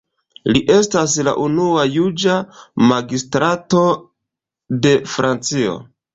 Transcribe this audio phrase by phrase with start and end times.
[0.53, 2.39] Li estas la unua juĝa
[2.93, 3.85] magistrato
[4.89, 5.79] de Francio.